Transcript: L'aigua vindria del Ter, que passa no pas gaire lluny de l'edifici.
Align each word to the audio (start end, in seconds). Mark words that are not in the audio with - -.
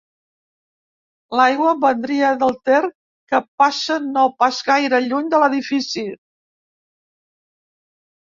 L'aigua 1.39 1.73
vindria 1.83 2.31
del 2.43 2.55
Ter, 2.69 2.79
que 3.33 3.41
passa 3.63 3.97
no 4.05 4.23
pas 4.39 4.63
gaire 4.71 5.01
lluny 5.09 5.29
de 5.35 5.43
l'edifici. 5.45 6.07